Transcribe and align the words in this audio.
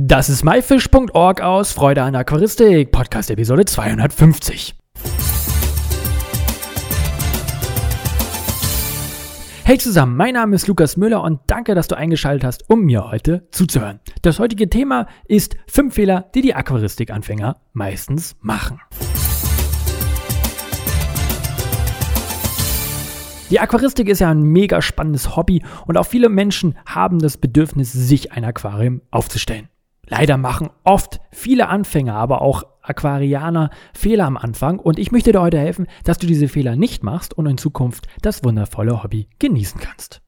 Das 0.00 0.28
ist 0.28 0.44
myfish.org 0.44 1.40
aus 1.40 1.72
Freude 1.72 2.02
an 2.02 2.14
Aquaristik, 2.14 2.92
Podcast 2.92 3.32
Episode 3.32 3.64
250. 3.64 4.76
Hey 9.64 9.78
zusammen, 9.78 10.16
mein 10.16 10.34
Name 10.34 10.54
ist 10.54 10.68
Lukas 10.68 10.96
Müller 10.96 11.20
und 11.24 11.40
danke, 11.48 11.74
dass 11.74 11.88
du 11.88 11.96
eingeschaltet 11.96 12.44
hast, 12.44 12.70
um 12.70 12.84
mir 12.84 13.10
heute 13.10 13.48
zuzuhören. 13.50 13.98
Das 14.22 14.38
heutige 14.38 14.70
Thema 14.70 15.08
ist 15.26 15.56
fünf 15.66 15.94
Fehler, 15.94 16.30
die 16.32 16.42
die 16.42 16.54
Aquaristik-Anfänger 16.54 17.56
meistens 17.72 18.36
machen. 18.40 18.80
Die 23.50 23.58
Aquaristik 23.58 24.08
ist 24.08 24.20
ja 24.20 24.30
ein 24.30 24.42
mega 24.42 24.80
spannendes 24.80 25.34
Hobby 25.34 25.64
und 25.88 25.96
auch 25.96 26.06
viele 26.06 26.28
Menschen 26.28 26.78
haben 26.86 27.18
das 27.18 27.36
Bedürfnis, 27.36 27.92
sich 27.92 28.30
ein 28.30 28.44
Aquarium 28.44 29.02
aufzustellen. 29.10 29.68
Leider 30.08 30.38
machen 30.38 30.70
oft 30.84 31.20
viele 31.30 31.68
Anfänger, 31.68 32.14
aber 32.14 32.40
auch 32.40 32.64
Aquarianer 32.82 33.70
Fehler 33.92 34.24
am 34.24 34.38
Anfang 34.38 34.78
und 34.78 34.98
ich 34.98 35.12
möchte 35.12 35.32
dir 35.32 35.42
heute 35.42 35.58
helfen, 35.58 35.86
dass 36.04 36.16
du 36.16 36.26
diese 36.26 36.48
Fehler 36.48 36.76
nicht 36.76 37.02
machst 37.02 37.34
und 37.34 37.46
in 37.46 37.58
Zukunft 37.58 38.06
das 38.22 38.42
wundervolle 38.42 39.02
Hobby 39.02 39.28
genießen 39.38 39.80
kannst. 39.80 40.22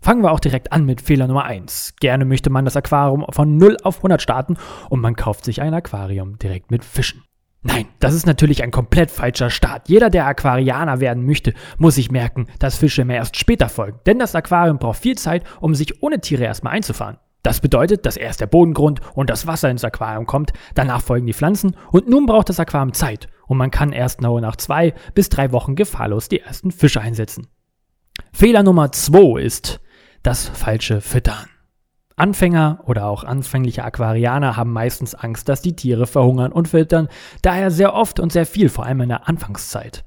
Fangen 0.00 0.22
wir 0.22 0.30
auch 0.32 0.40
direkt 0.40 0.72
an 0.72 0.84
mit 0.84 1.00
Fehler 1.00 1.26
Nummer 1.26 1.44
1. 1.44 1.94
Gerne 2.00 2.24
möchte 2.24 2.50
man 2.50 2.64
das 2.64 2.76
Aquarium 2.76 3.26
von 3.30 3.56
0 3.56 3.76
auf 3.82 3.98
100 3.98 4.22
starten 4.22 4.56
und 4.88 5.00
man 5.00 5.16
kauft 5.16 5.44
sich 5.44 5.60
ein 5.62 5.74
Aquarium 5.74 6.38
direkt 6.38 6.70
mit 6.70 6.84
Fischen. 6.84 7.22
Nein, 7.64 7.86
das 8.00 8.14
ist 8.14 8.26
natürlich 8.26 8.64
ein 8.64 8.72
komplett 8.72 9.12
falscher 9.12 9.50
Start. 9.50 9.88
Jeder, 9.88 10.10
der 10.10 10.26
Aquarianer 10.26 10.98
werden 10.98 11.24
möchte, 11.24 11.54
muss 11.78 11.94
sich 11.94 12.10
merken, 12.10 12.48
dass 12.58 12.76
Fische 12.76 13.04
mehr 13.04 13.18
erst 13.18 13.36
später 13.36 13.68
folgen. 13.68 14.00
Denn 14.06 14.18
das 14.18 14.34
Aquarium 14.34 14.78
braucht 14.78 14.98
viel 14.98 15.16
Zeit, 15.16 15.44
um 15.60 15.76
sich 15.76 16.02
ohne 16.02 16.20
Tiere 16.20 16.42
erstmal 16.42 16.72
einzufahren. 16.72 17.18
Das 17.42 17.60
bedeutet, 17.60 18.06
dass 18.06 18.16
erst 18.16 18.40
der 18.40 18.46
Bodengrund 18.46 19.00
und 19.14 19.28
das 19.28 19.46
Wasser 19.46 19.68
ins 19.68 19.84
Aquarium 19.84 20.26
kommt, 20.26 20.52
danach 20.74 21.02
folgen 21.02 21.26
die 21.26 21.32
Pflanzen 21.32 21.76
und 21.90 22.08
nun 22.08 22.26
braucht 22.26 22.48
das 22.48 22.60
Aquarium 22.60 22.92
Zeit 22.92 23.28
und 23.46 23.58
man 23.58 23.70
kann 23.70 23.92
erst 23.92 24.20
nach 24.20 24.56
zwei 24.56 24.94
bis 25.14 25.28
drei 25.28 25.50
Wochen 25.52 25.74
gefahrlos 25.74 26.28
die 26.28 26.40
ersten 26.40 26.70
Fische 26.70 27.00
einsetzen. 27.00 27.48
Fehler 28.32 28.62
Nummer 28.62 28.92
zwei 28.92 29.40
ist 29.40 29.80
das 30.22 30.48
falsche 30.48 31.00
Füttern. 31.00 31.48
Anfänger 32.14 32.80
oder 32.86 33.06
auch 33.06 33.24
anfängliche 33.24 33.84
Aquarianer 33.84 34.56
haben 34.56 34.72
meistens 34.72 35.14
Angst, 35.14 35.48
dass 35.48 35.62
die 35.62 35.74
Tiere 35.74 36.06
verhungern 36.06 36.52
und 36.52 36.68
filtern, 36.68 37.08
daher 37.40 37.70
sehr 37.70 37.94
oft 37.94 38.20
und 38.20 38.30
sehr 38.30 38.46
viel, 38.46 38.68
vor 38.68 38.86
allem 38.86 39.00
in 39.00 39.08
der 39.08 39.28
Anfangszeit. 39.28 40.04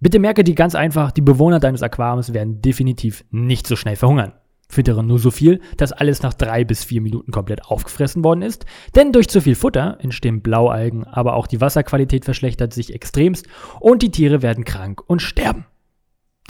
Bitte 0.00 0.18
merke 0.18 0.44
dir 0.44 0.54
ganz 0.54 0.74
einfach, 0.74 1.12
die 1.12 1.22
Bewohner 1.22 1.60
deines 1.60 1.82
Aquariums 1.82 2.34
werden 2.34 2.60
definitiv 2.60 3.24
nicht 3.30 3.66
so 3.66 3.76
schnell 3.76 3.96
verhungern. 3.96 4.34
Füttere 4.74 5.02
nur 5.02 5.18
so 5.18 5.30
viel, 5.30 5.60
dass 5.76 5.92
alles 5.92 6.22
nach 6.22 6.34
drei 6.34 6.64
bis 6.64 6.84
vier 6.84 7.00
Minuten 7.00 7.30
komplett 7.30 7.64
aufgefressen 7.64 8.22
worden 8.24 8.42
ist, 8.42 8.66
denn 8.94 9.12
durch 9.12 9.28
zu 9.28 9.40
viel 9.40 9.54
Futter 9.54 9.98
entstehen 10.00 10.42
Blaualgen, 10.42 11.04
aber 11.04 11.36
auch 11.36 11.46
die 11.46 11.60
Wasserqualität 11.60 12.24
verschlechtert 12.24 12.74
sich 12.74 12.92
extremst 12.92 13.46
und 13.80 14.02
die 14.02 14.10
Tiere 14.10 14.42
werden 14.42 14.64
krank 14.64 15.02
und 15.06 15.22
sterben. 15.22 15.66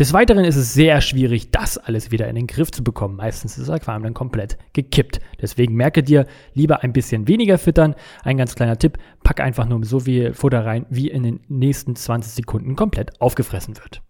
Des 0.01 0.13
Weiteren 0.13 0.45
ist 0.45 0.57
es 0.57 0.75
sehr 0.75 1.01
schwierig, 1.01 1.53
das 1.53 1.79
alles 1.79 2.11
wieder 2.11 2.27
in 2.27 2.35
den 2.35 2.49
Griff 2.49 2.73
zu 2.73 2.83
bekommen. 2.83 3.15
Meistens 3.15 3.57
ist 3.57 3.69
das 3.69 3.77
Aquarium 3.77 4.03
dann 4.03 4.15
komplett 4.15 4.59
gekippt. 4.73 5.21
Deswegen 5.41 5.77
merke 5.77 6.03
dir, 6.03 6.27
lieber 6.53 6.83
ein 6.83 6.93
bisschen 6.93 7.29
weniger 7.29 7.59
füttern. 7.59 7.95
Ein 8.25 8.37
ganz 8.37 8.57
kleiner 8.57 8.77
Tipp, 8.77 8.99
pack 9.23 9.39
einfach 9.39 9.67
nur 9.67 9.85
so 9.85 10.01
viel 10.01 10.35
Futter 10.35 10.67
rein, 10.67 10.87
wie 10.91 11.11
in 11.11 11.23
den 11.23 11.41
nächsten 11.47 11.95
20 11.95 12.33
Sekunden 12.33 12.75
komplett 12.75 13.21
aufgefressen 13.21 13.77
wird. 13.77 14.03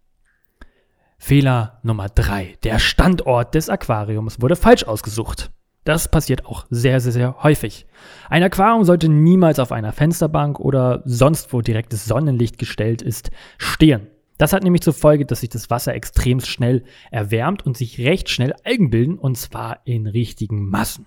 Fehler 1.26 1.78
Nummer 1.82 2.10
drei: 2.10 2.58
Der 2.64 2.78
Standort 2.78 3.54
des 3.54 3.70
Aquariums 3.70 4.42
wurde 4.42 4.56
falsch 4.56 4.84
ausgesucht. 4.84 5.50
Das 5.84 6.10
passiert 6.10 6.44
auch 6.44 6.66
sehr, 6.68 7.00
sehr, 7.00 7.12
sehr 7.12 7.42
häufig. 7.42 7.86
Ein 8.28 8.42
Aquarium 8.42 8.84
sollte 8.84 9.08
niemals 9.08 9.58
auf 9.58 9.72
einer 9.72 9.94
Fensterbank 9.94 10.60
oder 10.60 11.00
sonst 11.06 11.54
wo 11.54 11.62
direktes 11.62 12.04
Sonnenlicht 12.04 12.58
gestellt 12.58 13.00
ist, 13.00 13.30
stehen. 13.56 14.08
Das 14.36 14.52
hat 14.52 14.64
nämlich 14.64 14.82
zur 14.82 14.92
Folge, 14.92 15.24
dass 15.24 15.40
sich 15.40 15.48
das 15.48 15.70
Wasser 15.70 15.94
extrem 15.94 16.40
schnell 16.40 16.84
erwärmt 17.10 17.64
und 17.64 17.78
sich 17.78 17.98
recht 18.00 18.28
schnell 18.28 18.52
Algen 18.62 18.90
bilden, 18.90 19.16
und 19.16 19.38
zwar 19.38 19.78
in 19.86 20.06
richtigen 20.06 20.68
Massen. 20.68 21.06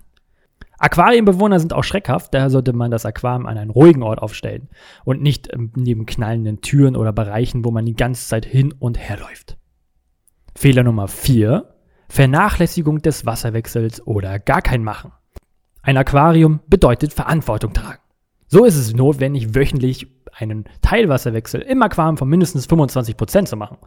Aquarienbewohner 0.78 1.60
sind 1.60 1.72
auch 1.72 1.84
schreckhaft, 1.84 2.34
daher 2.34 2.50
sollte 2.50 2.72
man 2.72 2.90
das 2.90 3.06
Aquarium 3.06 3.46
an 3.46 3.56
einen 3.56 3.70
ruhigen 3.70 4.02
Ort 4.02 4.20
aufstellen 4.20 4.68
und 5.04 5.22
nicht 5.22 5.48
ähm, 5.52 5.70
neben 5.76 6.06
knallenden 6.06 6.60
Türen 6.60 6.96
oder 6.96 7.12
Bereichen, 7.12 7.64
wo 7.64 7.70
man 7.70 7.86
die 7.86 7.94
ganze 7.94 8.26
Zeit 8.26 8.44
hin 8.44 8.74
und 8.80 8.98
her 8.98 9.18
läuft. 9.20 9.57
Fehler 10.58 10.82
Nummer 10.82 11.06
4. 11.06 11.72
Vernachlässigung 12.08 13.00
des 13.00 13.24
Wasserwechsels 13.24 14.04
oder 14.04 14.40
gar 14.40 14.60
kein 14.60 14.82
Machen. 14.82 15.12
Ein 15.82 15.96
Aquarium 15.96 16.58
bedeutet 16.66 17.12
Verantwortung 17.12 17.72
tragen. 17.74 18.02
So 18.48 18.64
ist 18.64 18.74
es 18.74 18.92
notwendig, 18.92 19.54
wöchentlich 19.54 20.08
einen 20.36 20.64
Teilwasserwechsel 20.82 21.60
im 21.60 21.80
Aquarium 21.80 22.16
von 22.16 22.28
mindestens 22.28 22.68
25% 22.68 23.44
zu 23.44 23.56
machen. 23.56 23.78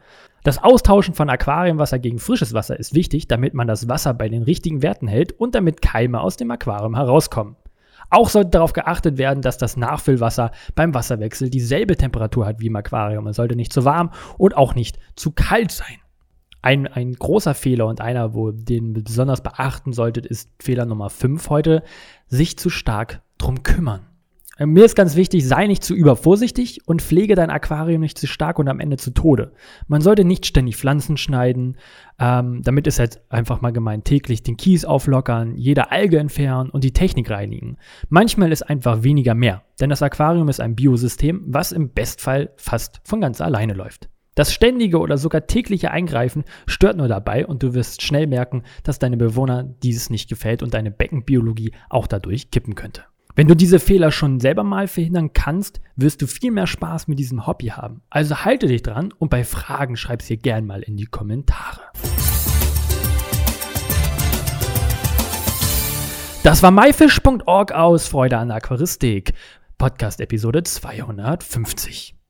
Das 0.46 0.64
Austauschen 0.64 1.14
von 1.14 1.30
Aquariumwasser 1.30 2.00
gegen 2.00 2.20
frisches 2.20 2.54
Wasser 2.54 2.80
ist 2.80 2.96
wichtig, 2.96 3.28
damit 3.28 3.54
man 3.54 3.68
das 3.68 3.90
Wasser 3.90 4.14
bei 4.14 4.30
den 4.30 4.44
richtigen 4.44 4.82
Werten 4.82 5.10
hält 5.10 5.34
und 5.34 5.56
damit 5.56 5.82
Keime 5.82 6.22
aus 6.22 6.38
dem 6.38 6.52
Aquarium 6.52 6.96
herauskommen. 6.96 7.58
Auch 8.10 8.30
sollte 8.30 8.52
darauf 8.52 8.72
geachtet 8.72 9.18
werden, 9.18 9.42
dass 9.42 9.58
das 9.58 9.76
Nachfüllwasser 9.76 10.52
beim 10.74 10.94
Wasserwechsel 10.94 11.50
dieselbe 11.50 11.98
Temperatur 11.98 12.46
hat 12.46 12.62
wie 12.62 12.68
im 12.68 12.78
Aquarium. 12.78 13.28
Es 13.28 13.36
sollte 13.36 13.58
nicht 13.58 13.74
zu 13.74 13.84
warm 13.84 14.12
und 14.38 14.56
auch 14.56 14.74
nicht 14.74 15.00
zu 15.18 15.32
kalt 15.32 15.72
sein. 15.72 16.01
Ein, 16.62 16.88
ein 16.88 17.14
großer 17.14 17.54
Fehler 17.54 17.88
und 17.88 18.02
einer, 18.02 18.34
wo 18.34 18.52
den 18.52 18.94
besonders 18.94 19.42
beachten 19.42 19.94
solltet, 19.94 20.26
ist 20.26 20.50
Fehler 20.60 20.86
Nummer 20.86 21.10
5 21.10 21.50
heute, 21.50 21.84
sich 22.28 22.58
zu 22.58 22.70
stark 22.70 23.22
drum 23.38 23.64
kümmern. 23.64 24.06
Äh, 24.62 24.68
mir 24.68 24.86
ist 24.86 24.96
ganz 24.96 25.16
wichtig, 25.16 25.48
sei 25.48 25.66
nicht 25.66 25.84
zu 25.84 25.96
übervorsichtig 25.96 26.88
und 26.88 27.02
pflege 27.02 27.36
dein 27.36 27.50
Aquarium 27.50 28.02
nicht 28.02 28.18
zu 28.18 28.28
stark 28.28 28.60
und 28.60 28.68
am 28.68 28.80
Ende 28.80 28.98
zu 28.98 29.12
Tode. 29.12 29.54
Man 29.88 30.02
sollte 30.02 30.24
nicht 30.24 30.46
ständig 30.46 30.78
Pflanzen 30.78 31.18
schneiden, 31.18 31.78
ähm, 32.20 32.62
damit 32.64 32.86
ist 32.86 33.00
jetzt 33.00 33.22
einfach 33.30 33.62
mal 33.62 33.72
gemeint 33.72 34.06
täglich 34.06 34.44
den 34.44 34.58
Kies 34.58 34.86
auflockern, 34.86 35.56
jede 35.56 35.92
Alge 35.92 36.20
entfernen 36.20 36.70
und 36.70 36.84
die 36.84 36.94
Technik 36.94 37.32
reinigen. 37.32 37.78
Manchmal 38.10 38.52
ist 38.52 38.64
einfach 38.64 39.02
weniger 39.02 39.34
mehr, 39.34 39.64
denn 39.80 39.90
das 39.90 40.04
Aquarium 40.04 40.48
ist 40.50 40.62
ein 40.62 40.76
Biosystem, 40.76 41.42
was 41.48 41.72
im 41.72 41.90
Bestfall 41.90 42.52
fast 42.56 43.02
von 43.04 43.20
ganz 43.20 43.42
alleine 43.42 43.74
läuft. 43.74 44.11
Das 44.34 44.54
ständige 44.54 45.00
oder 45.00 45.18
sogar 45.18 45.46
tägliche 45.46 45.92
Eingreifen 45.92 46.46
stört 46.66 46.96
nur 46.96 47.10
dabei 47.10 47.46
und 47.46 47.64
du 47.64 47.74
wirst 47.74 48.02
schnell 48.02 48.28
merken, 48.28 48.64
dass 48.84 48.98
deine 48.98 49.18
Bewohner 49.18 49.64
dieses 49.64 50.10
nicht 50.10 50.30
gefällt 50.30 50.64
und 50.64 50.74
deine 50.74 50.90
Beckenbiologie 50.90 51.74
auch 51.90 52.08
dadurch 52.08 52.50
kippen 52.50 52.76
könnte. 52.76 53.04
Wenn 53.36 53.50
du 53.50 53.56
diese 53.56 53.80
Fehler 53.80 54.10
schon 54.12 54.40
selber 54.40 54.64
mal 54.64 54.88
verhindern 54.88 55.34
kannst, 55.34 55.82
wirst 55.98 56.22
du 56.22 56.28
viel 56.28 56.52
mehr 56.52 56.68
Spaß 56.68 57.10
mit 57.10 57.20
diesem 57.20 57.46
Hobby 57.46 57.68
haben. 57.68 58.04
Also 58.10 58.38
halte 58.46 58.68
dich 58.68 58.84
dran 58.84 59.14
und 59.18 59.30
bei 59.30 59.44
Fragen 59.44 59.98
schreib 59.98 60.22
sie 60.22 60.38
gern 60.38 60.66
mal 60.66 60.82
in 60.82 60.96
die 60.96 61.08
Kommentare. 61.08 61.82
Das 66.44 66.64
war 66.64 66.72
myfish.org 66.72 67.74
aus 67.74 68.08
Freude 68.08 68.38
an 68.38 68.50
Aquaristik. 68.50 69.34
Podcast 69.78 70.22
Episode 70.22 70.64
250. 70.64 72.21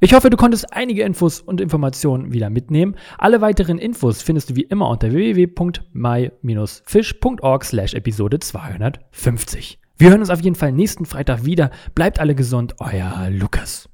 Ich 0.00 0.14
hoffe, 0.14 0.30
du 0.30 0.36
konntest 0.36 0.72
einige 0.72 1.02
Infos 1.02 1.40
und 1.40 1.60
Informationen 1.60 2.32
wieder 2.32 2.48
mitnehmen. 2.50 2.94
Alle 3.18 3.40
weiteren 3.40 3.78
Infos 3.78 4.22
findest 4.22 4.50
du 4.50 4.56
wie 4.56 4.62
immer 4.62 4.90
unter 4.90 5.12
www.my-fish.org 5.12 7.64
slash 7.64 7.94
Episode 7.94 8.38
250. 8.38 9.80
Wir 9.98 10.10
hören 10.10 10.20
uns 10.20 10.30
auf 10.30 10.42
jeden 10.42 10.56
Fall 10.56 10.72
nächsten 10.72 11.06
Freitag 11.06 11.46
wieder. 11.46 11.70
Bleibt 11.94 12.20
alle 12.20 12.34
gesund, 12.34 12.74
euer 12.80 13.30
Lukas. 13.30 13.88